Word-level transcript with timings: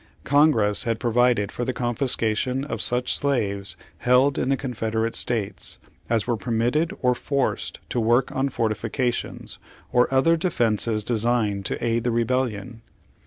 Congress 0.23 0.81
had 0.83 0.99
provided 0.99 1.51
for 1.51 1.63
the 1.63 1.73
confiscation 1.73 2.63
of 2.65 2.81
such 2.81 3.13
slaves 3.13 3.77
held 3.99 4.39
in 4.39 4.49
the 4.49 4.57
Confederate 4.57 5.13
States, 5.15 5.77
as 6.09 6.25
were 6.25 6.35
permitted 6.35 6.89
or 7.03 7.13
forced 7.13 7.79
to 7.89 7.99
work 7.99 8.35
on 8.35 8.49
fortifications, 8.49 9.59
or 9.93 10.11
other 10.11 10.35
defences 10.35 11.03
designed 11.03 11.65
to 11.67 11.85
aid 11.85 12.03
the 12.03 12.09
rebellion. 12.09 12.81